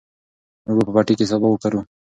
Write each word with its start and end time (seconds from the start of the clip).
موږ 0.65 0.75
به 0.79 0.83
په 0.87 0.91
پټي 0.95 1.13
کې 1.17 1.25
سابه 1.29 1.47
وکرو. 1.49 1.79